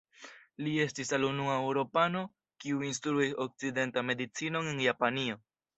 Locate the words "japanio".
4.91-5.45